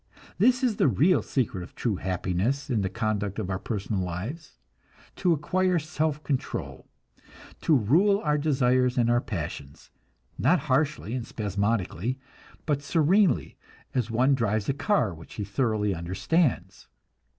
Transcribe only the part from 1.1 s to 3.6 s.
secret of true happiness in the conduct of our